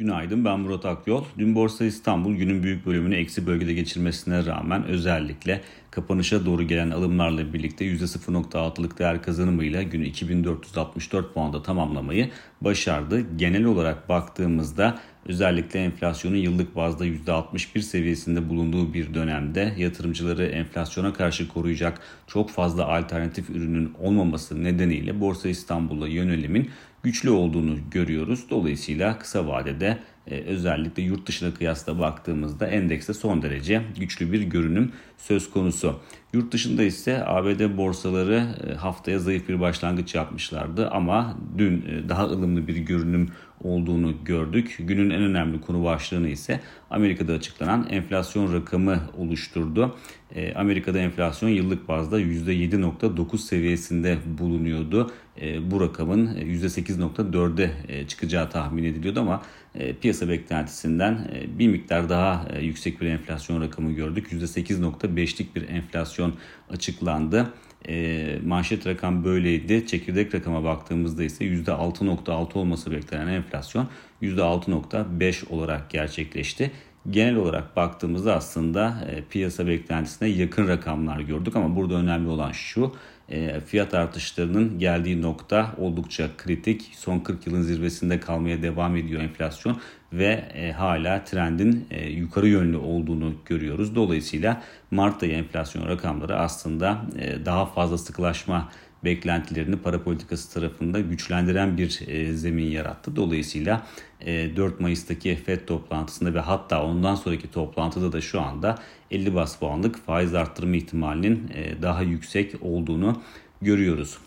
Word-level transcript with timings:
Günaydın 0.00 0.44
ben 0.44 0.60
Murat 0.60 0.84
Akyol. 0.84 1.24
Dün 1.38 1.54
Borsa 1.54 1.84
İstanbul 1.84 2.34
günün 2.34 2.62
büyük 2.62 2.86
bölümünü 2.86 3.16
eksi 3.16 3.46
bölgede 3.46 3.74
geçirmesine 3.74 4.46
rağmen 4.46 4.84
özellikle 4.84 5.60
kapanışa 5.90 6.46
doğru 6.46 6.62
gelen 6.62 6.90
alımlarla 6.90 7.52
birlikte 7.52 7.84
%0.6'lık 7.84 8.98
değer 8.98 9.22
kazanımıyla 9.22 9.82
günü 9.82 10.06
2464 10.06 11.34
puanda 11.34 11.62
tamamlamayı 11.62 12.30
başardı. 12.60 13.36
Genel 13.36 13.64
olarak 13.64 14.08
baktığımızda 14.08 14.98
özellikle 15.26 15.84
enflasyonun 15.84 16.36
yıllık 16.36 16.76
bazda 16.76 17.06
%61 17.06 17.80
seviyesinde 17.80 18.48
bulunduğu 18.48 18.94
bir 18.94 19.14
dönemde 19.14 19.74
yatırımcıları 19.78 20.46
enflasyona 20.46 21.12
karşı 21.12 21.48
koruyacak 21.48 22.00
çok 22.26 22.50
fazla 22.50 22.88
alternatif 22.88 23.50
ürünün 23.50 23.94
olmaması 24.00 24.64
nedeniyle 24.64 25.20
Borsa 25.20 25.48
İstanbul'a 25.48 26.08
yönelimin 26.08 26.70
güçlü 27.02 27.30
olduğunu 27.30 27.78
görüyoruz. 27.90 28.44
Dolayısıyla 28.50 29.18
kısa 29.18 29.46
vadede 29.46 29.98
özellikle 30.34 31.02
yurt 31.02 31.28
dışına 31.28 31.54
kıyasla 31.54 31.98
baktığımızda 31.98 32.66
endekste 32.66 33.14
son 33.14 33.42
derece 33.42 33.82
güçlü 33.98 34.32
bir 34.32 34.42
görünüm 34.42 34.92
söz 35.18 35.50
konusu. 35.50 36.00
Yurt 36.32 36.52
dışında 36.52 36.82
ise 36.82 37.24
ABD 37.26 37.76
borsaları 37.76 38.46
e, 38.66 38.74
haftaya 38.74 39.18
zayıf 39.18 39.48
bir 39.48 39.60
başlangıç 39.60 40.14
yapmışlardı 40.14 40.90
ama 40.90 41.36
dün 41.58 41.84
e, 41.88 42.08
daha 42.08 42.24
ılımlı 42.24 42.68
bir 42.68 42.76
görünüm 42.76 43.28
olduğunu 43.64 44.24
gördük. 44.24 44.76
Günün 44.78 45.10
en 45.10 45.22
önemli 45.22 45.60
konu 45.60 45.84
başlığını 45.84 46.28
ise 46.28 46.60
Amerika'da 46.90 47.32
açıklanan 47.32 47.86
enflasyon 47.90 48.52
rakamı 48.52 49.00
oluşturdu. 49.18 49.96
E, 50.34 50.54
Amerika'da 50.54 50.98
enflasyon 50.98 51.48
yıllık 51.48 51.88
bazda 51.88 52.20
%7.9 52.20 53.38
seviyesinde 53.38 54.18
bulunuyordu. 54.38 55.10
E, 55.40 55.70
bu 55.70 55.80
rakamın 55.80 56.34
%8.4'e 56.34 57.70
e, 57.88 58.06
çıkacağı 58.06 58.50
tahmin 58.50 58.84
ediliyordu 58.84 59.20
ama 59.20 59.42
piyasa 60.00 60.28
beklentisinden 60.28 61.30
bir 61.58 61.68
miktar 61.68 62.08
daha 62.08 62.46
yüksek 62.60 63.00
bir 63.00 63.06
enflasyon 63.06 63.62
rakamı 63.62 63.92
gördük. 63.92 64.32
%8.5'lik 64.32 65.56
bir 65.56 65.68
enflasyon 65.68 66.34
açıklandı. 66.70 67.52
E, 67.88 68.38
manşet 68.46 68.86
rakam 68.86 69.24
böyleydi. 69.24 69.86
Çekirdek 69.86 70.34
rakama 70.34 70.64
baktığımızda 70.64 71.24
ise 71.24 71.44
%6.6 71.44 72.58
olması 72.58 72.90
beklenen 72.90 73.26
enflasyon 73.26 73.88
%6.5 74.22 75.48
olarak 75.48 75.90
gerçekleşti. 75.90 76.70
Genel 77.10 77.36
olarak 77.36 77.76
baktığımızda 77.76 78.34
aslında 78.36 78.94
e, 79.10 79.24
piyasa 79.24 79.66
beklentisine 79.66 80.28
yakın 80.28 80.68
rakamlar 80.68 81.20
gördük 81.20 81.56
ama 81.56 81.76
burada 81.76 81.94
önemli 81.94 82.28
olan 82.28 82.52
şu 82.52 82.92
e, 83.28 83.60
fiyat 83.60 83.94
artışlarının 83.94 84.78
geldiği 84.78 85.22
nokta 85.22 85.74
oldukça 85.78 86.28
kritik. 86.36 86.92
Son 86.96 87.18
40 87.18 87.46
yılın 87.46 87.62
zirvesinde 87.62 88.20
kalmaya 88.20 88.62
devam 88.62 88.96
ediyor 88.96 89.22
enflasyon 89.22 89.80
ve 90.12 90.44
e, 90.54 90.72
hala 90.72 91.24
trendin 91.24 91.86
e, 91.90 92.10
yukarı 92.10 92.48
yönlü 92.48 92.76
olduğunu 92.76 93.34
görüyoruz. 93.46 93.94
Dolayısıyla 93.94 94.62
Mart 94.90 95.22
ayı 95.22 95.32
enflasyon 95.32 95.88
rakamları 95.88 96.38
aslında 96.38 97.02
daha 97.44 97.66
fazla 97.66 97.98
sıkılaşma 97.98 98.68
beklentilerini 99.04 99.76
para 99.76 100.02
politikası 100.02 100.54
tarafında 100.54 101.00
güçlendiren 101.00 101.78
bir 101.78 102.00
e, 102.06 102.32
zemin 102.32 102.66
yarattı. 102.66 103.16
Dolayısıyla 103.16 103.86
e, 104.20 104.56
4 104.56 104.80
Mayıs'taki 104.80 105.36
FED 105.36 105.66
toplantısında 105.66 106.34
ve 106.34 106.40
hatta 106.40 106.84
ondan 106.84 107.14
sonraki 107.14 107.50
toplantıda 107.50 108.12
da 108.12 108.20
şu 108.20 108.40
anda 108.40 108.78
50 109.10 109.34
bas 109.34 109.58
puanlık 109.58 110.06
faiz 110.06 110.34
arttırma 110.34 110.76
ihtimalinin 110.76 111.50
e, 111.54 111.82
daha 111.82 112.02
yüksek 112.02 112.54
olduğunu 112.62 113.22
görüyoruz. 113.62 114.18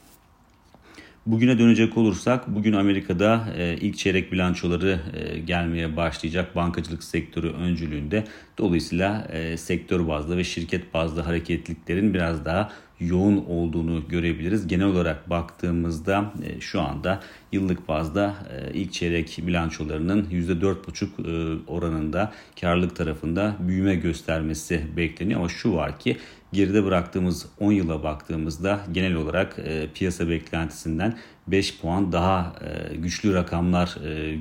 Bugüne 1.25 1.59
dönecek 1.59 1.97
olursak 1.97 2.55
bugün 2.55 2.73
Amerika'da 2.73 3.47
e, 3.57 3.77
ilk 3.81 3.97
çeyrek 3.97 4.31
bilançoları 4.31 4.99
e, 5.13 5.39
gelmeye 5.39 5.97
başlayacak 5.97 6.55
bankacılık 6.55 7.03
sektörü 7.03 7.49
öncülüğünde. 7.49 8.23
Dolayısıyla 8.57 9.27
e, 9.31 9.57
sektör 9.57 10.07
bazlı 10.07 10.38
ve 10.38 10.44
şirket 10.44 10.94
bazlı 10.94 11.21
hareketliklerin 11.21 12.13
biraz 12.13 12.45
daha 12.45 12.71
yoğun 12.99 13.45
olduğunu 13.45 14.07
görebiliriz. 14.07 14.67
Genel 14.67 14.85
olarak 14.85 15.29
baktığımızda 15.29 16.34
şu 16.59 16.81
anda 16.81 17.19
yıllık 17.51 17.88
bazda 17.88 18.35
ilk 18.73 18.94
çeyrek 18.94 19.40
bilançolarının 19.47 20.23
%4,5 20.31 21.05
e, 21.05 21.59
oranında 21.67 22.31
karlılık 22.61 22.95
tarafında 22.95 23.55
büyüme 23.59 23.95
göstermesi 23.95 24.81
bekleniyor. 24.97 25.40
Ama 25.40 25.50
şu 25.50 25.73
var 25.73 26.00
ki 26.00 26.17
geride 26.53 26.86
bıraktığımız 26.86 27.46
10 27.59 27.72
yıla 27.72 28.03
baktığımızda 28.03 28.81
genel 28.91 29.14
olarak 29.14 29.59
piyasa 29.94 30.30
beklentisinden 30.30 31.18
5 31.47 31.81
puan 31.81 32.12
daha 32.12 32.56
güçlü 32.97 33.34
rakamlar 33.34 33.97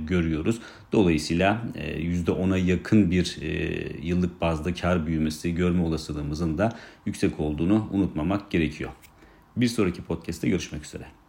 görüyoruz. 0.07 0.59
Dolayısıyla 0.93 1.63
%10'a 1.99 2.57
yakın 2.57 3.11
bir 3.11 3.39
yıllık 4.03 4.41
bazda 4.41 4.75
kar 4.75 5.07
büyümesi 5.07 5.55
görme 5.55 5.83
olasılığımızın 5.83 6.59
da 6.59 6.79
yüksek 7.07 7.41
olduğunu 7.41 7.89
unutmamak 7.93 8.51
gerekiyor. 8.51 8.91
Bir 9.57 9.69
sonraki 9.69 10.03
podcast'te 10.03 10.49
görüşmek 10.49 10.85
üzere. 10.85 11.22